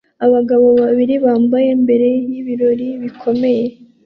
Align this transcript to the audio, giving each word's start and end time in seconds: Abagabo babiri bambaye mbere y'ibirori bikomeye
Abagabo 0.25 0.67
babiri 0.81 1.15
bambaye 1.25 1.69
mbere 1.83 2.07
y'ibirori 2.29 2.87
bikomeye 3.01 3.65